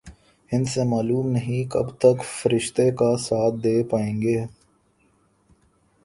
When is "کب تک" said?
1.71-2.23